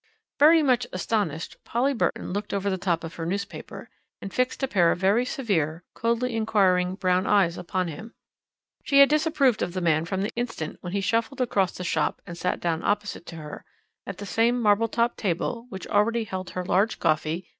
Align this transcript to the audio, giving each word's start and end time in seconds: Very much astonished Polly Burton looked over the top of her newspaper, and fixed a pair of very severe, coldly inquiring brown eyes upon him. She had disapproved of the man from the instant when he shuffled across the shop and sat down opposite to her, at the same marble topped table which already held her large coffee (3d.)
Very 0.39 0.63
much 0.63 0.87
astonished 0.91 1.57
Polly 1.63 1.93
Burton 1.93 2.33
looked 2.33 2.55
over 2.55 2.71
the 2.71 2.77
top 2.79 3.03
of 3.03 3.13
her 3.13 3.25
newspaper, 3.27 3.87
and 4.19 4.33
fixed 4.33 4.63
a 4.63 4.67
pair 4.67 4.91
of 4.91 4.97
very 4.97 5.25
severe, 5.25 5.83
coldly 5.93 6.35
inquiring 6.35 6.95
brown 6.95 7.27
eyes 7.27 7.55
upon 7.55 7.87
him. 7.87 8.15
She 8.83 8.97
had 8.97 9.09
disapproved 9.09 9.61
of 9.61 9.73
the 9.73 9.79
man 9.79 10.05
from 10.05 10.23
the 10.23 10.33
instant 10.35 10.79
when 10.81 10.93
he 10.93 11.01
shuffled 11.01 11.39
across 11.39 11.73
the 11.73 11.83
shop 11.83 12.19
and 12.25 12.35
sat 12.35 12.59
down 12.59 12.83
opposite 12.83 13.27
to 13.27 13.35
her, 13.35 13.63
at 14.07 14.17
the 14.17 14.25
same 14.25 14.59
marble 14.59 14.87
topped 14.87 15.19
table 15.19 15.67
which 15.69 15.85
already 15.85 16.23
held 16.23 16.49
her 16.57 16.65
large 16.65 16.97
coffee 16.99 17.41
(3d.) 17.43 17.47